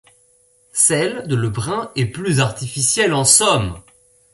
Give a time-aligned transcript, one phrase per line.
[0.73, 3.77] Celle de Le Brun est plus artificielle en somme.